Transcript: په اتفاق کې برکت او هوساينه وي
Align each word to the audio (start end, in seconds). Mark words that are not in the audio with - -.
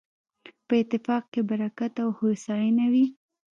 په 0.67 0.73
اتفاق 0.81 1.23
کې 1.33 1.41
برکت 1.49 1.93
او 2.03 2.09
هوساينه 2.19 2.85
وي 2.93 3.05